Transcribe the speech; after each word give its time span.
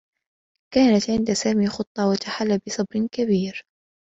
كانت 0.73 1.09
عند 1.09 1.31
سامي 1.33 1.67
خطّة 1.67 2.07
و 2.09 2.13
تحلّى 2.15 2.59
بصبر 2.67 3.07
كبير. 3.11 3.65